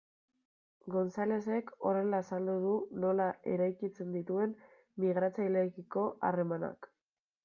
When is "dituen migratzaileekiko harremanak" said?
4.15-6.89